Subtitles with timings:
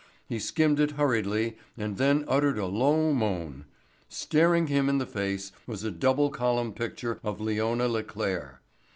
[0.27, 3.65] He skimmed it hurriedly and then uttered a low moan.
[4.09, 8.61] Staring him in the face was a double column picture of Leona Le Claire.